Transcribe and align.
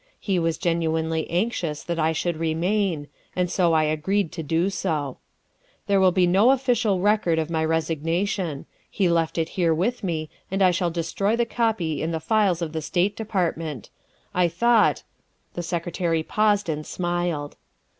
He 0.19 0.39
was 0.39 0.57
genuinely 0.57 1.29
anxious 1.29 1.83
that 1.83 1.99
I 1.99 2.11
should 2.11 2.37
remain, 2.37 3.07
and 3.35 3.51
so 3.51 3.73
I 3.73 3.83
agreed 3.83 4.31
to 4.31 4.41
do 4.41 4.71
so. 4.71 5.17
350 5.85 5.85
THE 5.85 5.85
WIFE 5.85 5.85
OF 5.85 5.87
There 5.87 5.99
will 6.01 6.11
be 6.11 6.25
no 6.39 6.49
official 6.49 6.99
record 6.99 7.37
of 7.37 7.51
my 7.51 7.63
resignation. 7.63 8.65
He 8.89 9.07
left 9.07 9.37
it 9.37 9.49
here 9.49 9.75
with 9.75 10.03
me, 10.03 10.31
and 10.49 10.63
I 10.63 10.71
shall 10.71 10.89
destroy 10.89 11.35
the 11.35 11.45
copy 11.45 12.01
in 12.01 12.09
the 12.09 12.19
files 12.19 12.63
of 12.63 12.73
the 12.73 12.81
State 12.81 13.15
Department. 13.15 13.91
I 14.33 14.47
thought 14.47 15.03
The 15.53 15.61
Secretary 15.61 16.23
paused 16.23 16.67
and 16.67 16.83
smiled. 16.83 17.57